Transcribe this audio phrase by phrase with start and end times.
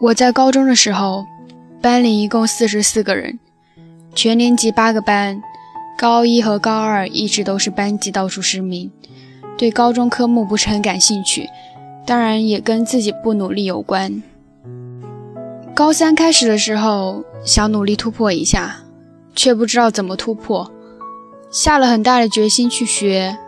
[0.00, 1.24] 我在高中的时候，
[1.80, 3.38] 班里一共四十四个人，
[4.12, 5.40] 全年级八个班，
[5.96, 8.90] 高一和高二一直都是班级倒数十名，
[9.56, 11.48] 对高中科目不是很感兴趣，
[12.04, 14.20] 当然也跟自己不努力有关。
[15.74, 18.78] 高三开始的时候，想努力突破一下，
[19.36, 20.72] 却不知道怎么突破，
[21.52, 23.38] 下了很大的决心去学，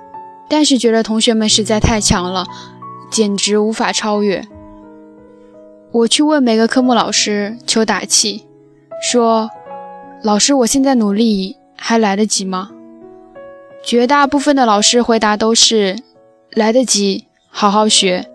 [0.49, 2.47] 但是觉得同学们实在太强了，
[3.11, 4.47] 简直无法超越。
[5.93, 8.45] 我去问每个科目老师求打气，
[9.03, 9.51] 说
[10.23, 12.71] ：“老师，我现在努力还来得及吗？”
[13.83, 15.97] 绝大部分的老师回答都是
[16.55, 18.27] ：“来得及，好好学。”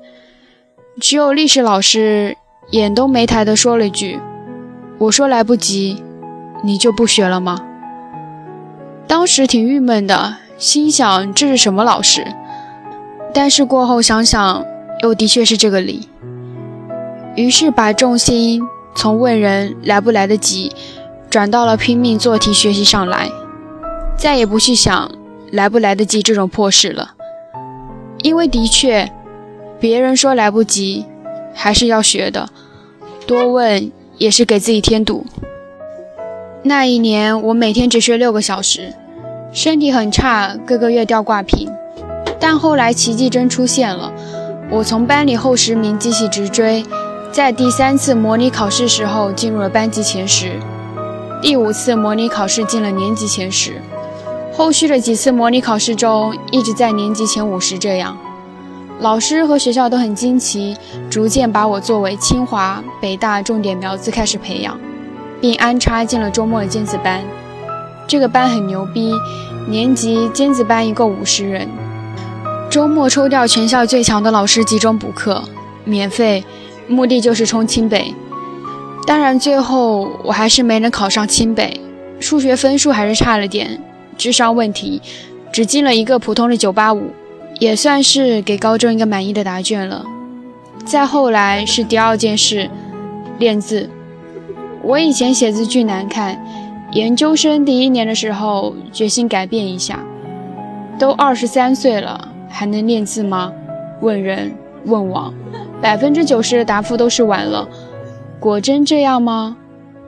[0.99, 2.37] 只有历史老师。
[2.69, 4.17] 眼都没抬的说了一句
[4.97, 6.01] ：“我说来不及，
[6.63, 7.59] 你就不学了吗？”
[9.07, 12.25] 当时挺郁闷的，心想这是什么老师？
[13.33, 14.65] 但是过后想想，
[15.03, 16.07] 又的确是这个理。
[17.35, 18.61] 于是把重心
[18.95, 20.71] 从问人来不来得及，
[21.29, 23.29] 转到了拼命做题学习上来，
[24.17, 25.11] 再也不去想
[25.51, 27.13] 来不来得及这种破事了。
[28.23, 29.11] 因为的确，
[29.79, 31.05] 别人说来不及。
[31.53, 32.47] 还是要学的，
[33.27, 35.25] 多问也是给自己添堵。
[36.63, 38.93] 那一年我每天只睡六个小时，
[39.51, 41.69] 身体很差，个个月吊挂瓶。
[42.39, 44.13] 但后来奇迹真出现了，
[44.69, 46.85] 我从班里后十名继续直追，
[47.31, 50.59] 在第三次模拟考试时候进入了班级前十，
[51.41, 53.81] 第五次模拟考试进了年级前十，
[54.53, 58.17] 后续的几次模拟考试中一直在年级前五十这样。
[58.99, 60.75] 老师和学校都很惊奇，
[61.09, 64.77] 逐渐把我作为清华、北大重点苗子开始培养，
[65.39, 67.23] 并安插进了周末的尖子班。
[68.07, 69.13] 这个班很牛逼，
[69.69, 71.69] 年级尖子班一共五十人，
[72.69, 75.41] 周末抽调全校最强的老师集中补课，
[75.85, 76.43] 免费，
[76.91, 78.13] 目的就是冲清北。
[79.07, 81.81] 当然，最后我还是没能考上清北，
[82.19, 83.81] 数学分数还是差了点，
[84.17, 85.01] 智商问题，
[85.51, 87.11] 只进了一个普通的九八五。
[87.59, 90.03] 也算是给高中一个满意的答卷了。
[90.83, 92.67] 再后来是第二件事，
[93.37, 93.87] 练字。
[94.81, 96.43] 我以前写字巨难看，
[96.93, 99.99] 研究生第一年的时候决心改变一下。
[100.97, 103.53] 都二十三岁了，还能练字吗？
[104.01, 104.51] 问人
[104.85, 105.31] 问网，
[105.81, 107.67] 百分之九十的答复都是晚了。
[108.39, 109.57] 果真这样吗？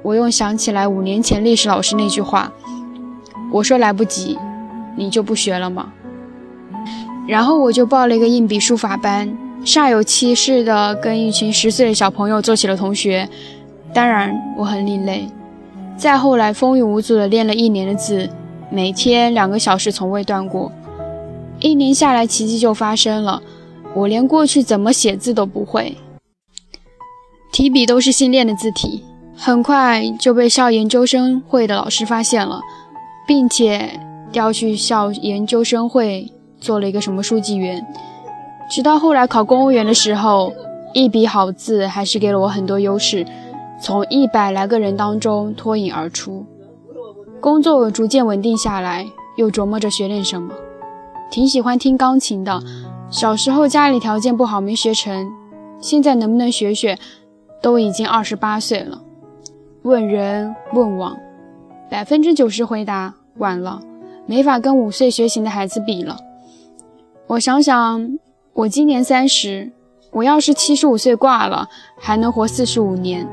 [0.04, 2.52] 我又想起来五年前历史老师那句话，
[3.52, 4.38] 我说来不及，
[4.96, 5.92] 你就不学了吗？
[7.28, 13.28] 然后我就报了一个硬笔书法班，煞有其事的跟一群十岁的小朋友做起了同学。
[13.94, 15.30] 当然我很另类。
[15.96, 18.30] 再后来风雨无阻的练了一年的字，
[18.70, 20.72] 每天两个小时从未断过。
[21.60, 23.42] 一年下来，奇迹就发生了，
[23.96, 25.98] 我连过去怎么写字都不会，
[27.52, 29.04] 提笔都是新练的字体，
[29.36, 32.62] 很快就被校研究生会的老师发现了，
[33.28, 34.00] 并且
[34.32, 36.32] 调去校研究生会。
[36.60, 37.86] 做了一个什么书记员，
[38.72, 40.54] 直到后来考公务员的时候，
[40.94, 43.26] 一笔好字还是给了我很多优势，
[43.82, 46.46] 从一百来个人当中脱颖而出。
[47.42, 49.06] 工作逐渐稳定下来，
[49.36, 50.54] 又琢磨着学点什么，
[51.30, 52.64] 挺喜欢听钢琴的。
[53.14, 55.32] 小时候家里条件不好，没学成，
[55.80, 56.98] 现在能不能学学？
[57.62, 59.04] 都已经二十八岁了，
[59.84, 61.16] 问人问网，
[61.92, 63.84] 百分之九十回答晚了，
[64.26, 66.18] 没法跟五岁学琴的孩子比了。
[67.28, 68.18] 我想想，
[68.54, 69.72] 我今年三十，
[70.10, 71.70] 我要是七十五岁挂了，
[72.00, 73.28] 还能活四十五年。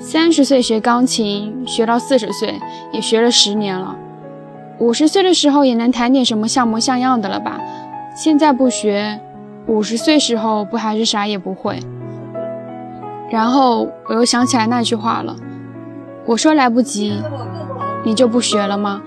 [0.00, 2.60] 三十岁学钢琴，学到四十岁，
[2.92, 3.96] 也学了十年了。
[4.80, 7.60] 五十岁的时候也能弹点什么像模像样的了吧？
[8.14, 9.20] 现在不学，
[9.66, 11.80] 五十岁时候不还是啥也不会？
[13.30, 15.34] 然后我又想起来那句话了，
[16.26, 17.22] 我说来不及，
[18.04, 19.02] 你就不学了吗？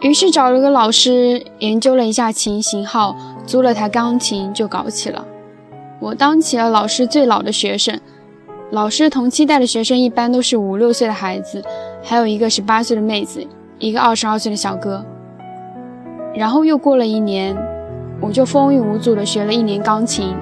[0.00, 5.24] 于是找了个老师研究了一下琴型号，租了台钢琴就搞起了。
[5.98, 7.98] 我当起了老师最老的学生，
[8.70, 11.62] 老师同期带的学生一般都是五六岁的孩子，
[12.02, 13.44] 还有一个十八岁的妹子，
[13.78, 15.04] 一个二十二岁的小哥。
[16.34, 17.56] 然后又过了一年，
[18.24, 20.34] 我就风雨无阻地学了一年钢琴。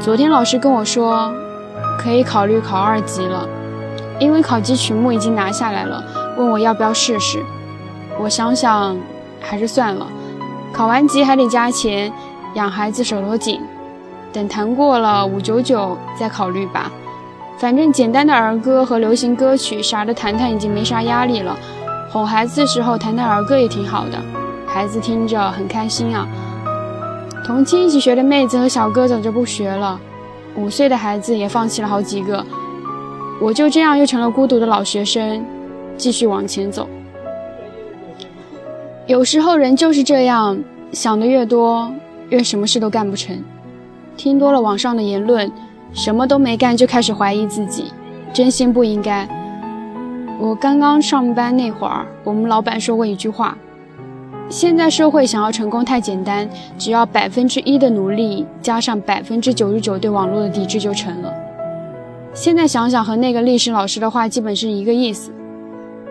[0.00, 1.30] 昨天老师跟我说，
[1.98, 3.46] 可以考虑考二级了，
[4.18, 6.02] 因为考级曲目已经拿下来了，
[6.38, 7.44] 问我要不要试试。
[8.18, 8.96] 我想想，
[9.42, 10.06] 还是算了。
[10.72, 12.10] 考完级还得加钱，
[12.54, 13.60] 养孩子手头紧。
[14.32, 16.90] 等谈过了五九九再考虑吧。
[17.58, 21.54] 反正简单的儿歌和流行歌曲啥的谈谈已经没啥压力了。
[22.10, 24.18] 哄孩子的时候谈谈儿歌也挺好的，
[24.66, 26.26] 孩子听着很开心啊。
[27.46, 30.00] 同期一起学的妹子和小哥早就不学了，
[30.56, 32.44] 五岁的孩子也放弃了好几个，
[33.40, 35.46] 我就这样又成了孤独的老学生，
[35.96, 36.88] 继续往前走。
[39.06, 40.58] 有时候人就是这样，
[40.90, 41.88] 想的越多，
[42.30, 43.40] 越什么事都干不成。
[44.16, 45.48] 听多了网上的言论，
[45.92, 47.92] 什么都没干就开始怀疑自己，
[48.32, 49.28] 真心不应该。
[50.40, 53.56] 我刚刚上班那会儿，我们老板说过一句话：
[54.48, 56.48] 现在社会想要成功太简单，
[56.78, 61.32] 只要百分之一的努力加上百分之九十九对网络的抵制就成了。
[62.32, 65.32] 现在想想，和那个历史老师的话基本是一个意思。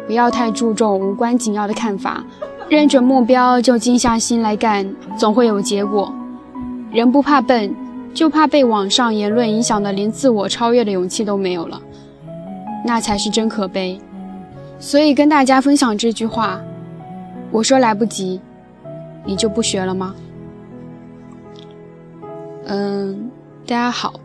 [0.05, 2.23] 不要太注重无关紧要的看法，
[2.67, 6.13] 认准目标就静下心来干，总会有结果。
[6.91, 7.73] 人不怕笨，
[8.13, 11.81] 就怕被网上言论影响的连自我超越的勇气都没有了，
[12.85, 13.99] 那才是真可悲。
[14.77, 16.61] 所以跟大家分享这句话，
[17.55, 18.41] 我说来不及，
[19.23, 20.13] 你就不学了吗？
[22.65, 23.31] 嗯，
[23.65, 24.19] 大家好。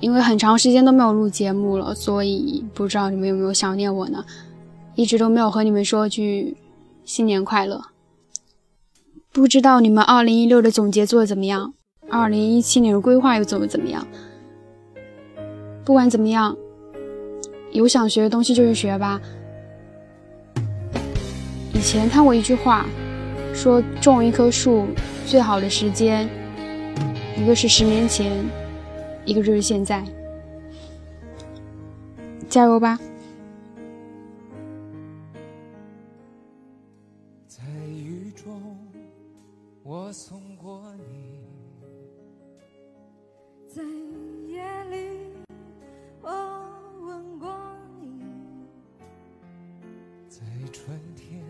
[0.00, 4.24] 因为很长时间都没有录节目了，所以不知道你们有没有想念我呢？
[4.94, 6.56] 一直都没有和你们说句
[7.04, 7.82] 新年快乐。
[9.30, 11.74] 不知道你们二零一六的总结做的怎么样？
[12.08, 14.06] 二零一七年的规划又做的怎么样？
[15.84, 16.56] 不管怎么样，
[17.72, 19.20] 有想学的东西就去学吧。
[21.82, 22.86] 以前看过一句话，
[23.52, 24.86] 说种一棵树
[25.26, 26.28] 最好的时间，
[27.36, 28.32] 一个是十年前。
[29.24, 30.04] 一个就是现在，
[32.48, 32.96] 加油吧！
[37.48, 38.78] 在雨中，
[39.82, 41.02] 我送过你；
[43.68, 43.82] 在
[44.46, 45.32] 夜里，
[46.20, 46.30] 我
[47.00, 47.52] 吻过
[48.00, 48.08] 你；
[50.28, 50.40] 在
[50.72, 51.40] 春天，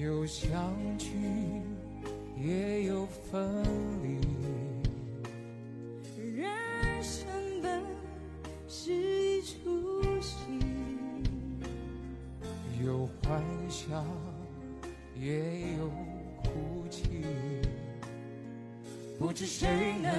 [0.00, 1.10] 有相聚，
[2.40, 3.62] 也有分
[4.02, 4.18] 离。
[6.34, 6.50] 人
[7.02, 7.26] 生
[7.62, 7.82] 本
[8.66, 10.38] 是一出戏，
[12.82, 14.02] 有欢笑，
[15.14, 15.90] 也有
[16.42, 17.22] 哭泣。
[19.18, 20.12] 不知谁能，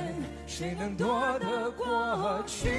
[0.47, 2.69] 谁能躲得过去？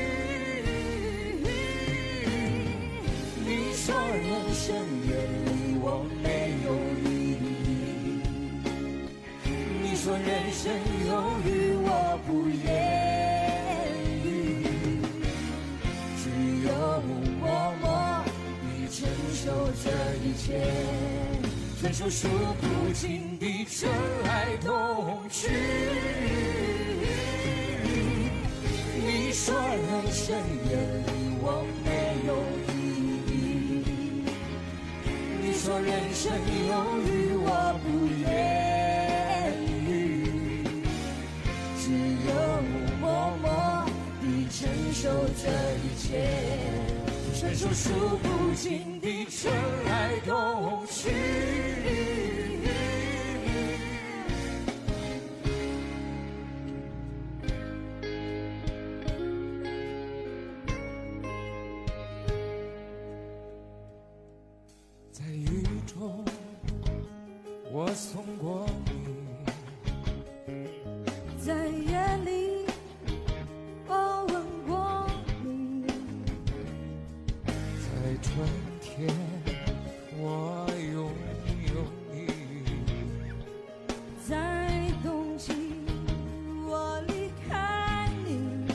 [3.76, 4.74] 说人生
[5.08, 5.10] 远
[5.46, 6.26] 离我没
[6.64, 6.66] 有
[7.02, 7.06] 意
[7.66, 8.22] 义，
[9.82, 10.62] 你说人生
[11.06, 11.10] 有
[11.44, 11.48] 雨
[11.82, 11.88] 我
[12.24, 12.64] 不言
[14.24, 14.26] 语，
[16.16, 16.24] 只
[16.66, 16.70] 有
[17.40, 17.42] 默
[17.82, 17.84] 默
[18.62, 18.96] 地承
[19.34, 19.42] 受
[19.82, 19.84] 这
[20.22, 20.46] 一切，
[21.82, 22.28] 承受数
[22.60, 22.62] 不
[22.94, 23.90] 尽的真
[24.30, 25.50] 爱痛去。
[28.96, 30.34] 你说人生
[30.70, 30.72] 远
[31.06, 31.10] 离
[31.42, 31.44] 我
[35.64, 36.30] 说人生
[36.68, 36.74] 有
[37.06, 37.48] 雨，我
[37.82, 37.88] 不
[38.20, 38.28] 言
[39.88, 40.28] 语，
[41.80, 41.84] 只
[42.28, 42.30] 有
[43.00, 43.02] 默
[43.40, 43.48] 默
[44.20, 45.08] 地承受
[45.40, 45.48] 这
[45.80, 46.28] 一切，
[47.40, 47.88] 承受数
[48.18, 49.50] 不尽的尘
[49.90, 50.20] 埃
[67.76, 68.64] 我送过
[70.46, 70.54] 你
[71.44, 72.64] 在夜里
[73.88, 75.04] 我吻过
[75.42, 75.84] 你
[77.82, 78.48] 在春
[78.80, 79.12] 天
[80.20, 81.10] 我拥
[81.66, 81.74] 有
[82.12, 82.14] 你。
[84.28, 85.52] 在冬季
[86.68, 88.68] 我离开你。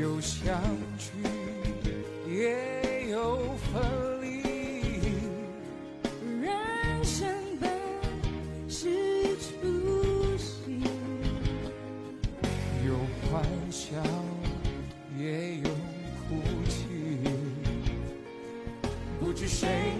[0.00, 0.62] 又想
[0.96, 1.10] 起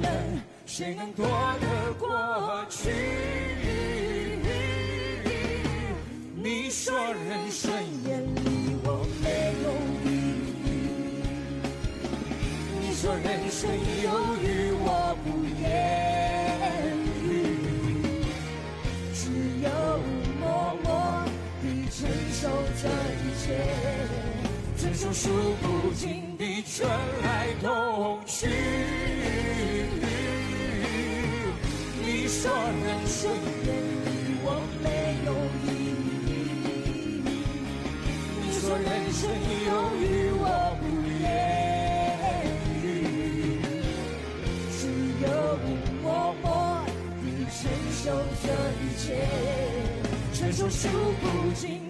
[0.03, 0.09] 去。
[0.67, 1.27] 谁能躲
[1.61, 2.91] 得过去？
[6.43, 7.71] 你说人生
[8.07, 9.29] 艳丽我没
[9.63, 9.67] 有
[10.05, 10.09] 意
[10.65, 10.69] 义，
[12.81, 13.69] 你说人生
[14.03, 14.09] 有
[14.41, 14.45] 雨
[14.79, 14.89] 我
[15.25, 15.27] 不
[15.61, 15.63] 言
[17.25, 17.29] 语，
[19.13, 19.21] 只
[19.61, 19.69] 有
[20.41, 20.43] 默
[20.85, 20.89] 默
[21.61, 21.99] 地承
[22.33, 22.41] 受
[22.81, 22.83] 这
[23.19, 23.45] 一切，
[24.79, 25.29] 承受数
[25.61, 25.99] 不尽
[26.39, 26.89] 的春
[27.23, 27.67] 来冬
[28.25, 28.49] 去。
[32.41, 33.31] 说人生
[33.67, 34.49] 言语我
[34.83, 34.89] 没
[35.27, 35.29] 有
[35.63, 35.69] 意
[36.25, 36.29] 义。
[38.41, 39.29] 你说人生
[39.67, 39.71] 有
[40.01, 40.03] 雨
[40.41, 40.43] 我
[40.81, 40.83] 不
[41.21, 41.29] 言
[42.83, 42.89] 语，
[44.73, 44.89] 只
[45.23, 45.29] 有
[46.03, 46.05] 默
[46.41, 46.49] 默
[47.21, 47.61] 地承
[47.93, 48.03] 受
[48.43, 48.49] 这
[48.81, 49.05] 一切，
[50.33, 50.89] 承受数
[51.21, 51.90] 不尽。